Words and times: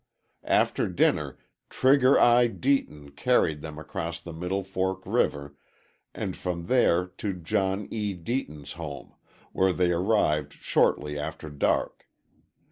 After 0.49 0.87
dinner 0.87 1.37
"Trigger 1.69 2.19
Eye" 2.19 2.47
Deaton 2.47 3.15
carried 3.15 3.61
them 3.61 3.77
across 3.77 4.19
the 4.19 4.33
Middle 4.33 4.63
Fork 4.63 5.03
River, 5.05 5.53
and 6.15 6.35
from 6.35 6.65
there 6.65 7.05
to 7.19 7.33
John 7.33 7.87
E. 7.91 8.15
Deaton's 8.15 8.71
home, 8.73 9.13
where 9.51 9.73
they 9.73 9.91
arrived 9.91 10.53
shortly 10.53 11.19
after 11.19 11.51
dark. 11.51 12.09